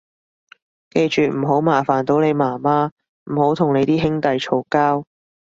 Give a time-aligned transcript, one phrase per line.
[0.89, 2.89] 記住唔好麻煩到你媽媽，
[3.31, 5.05] 唔好同你啲兄弟嘈交